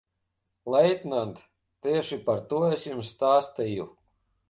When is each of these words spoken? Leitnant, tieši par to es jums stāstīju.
Leitnant, 0.75 1.35
tieši 1.89 2.19
par 2.31 2.43
to 2.49 2.65
es 2.73 2.91
jums 2.91 3.15
stāstīju. 3.19 3.91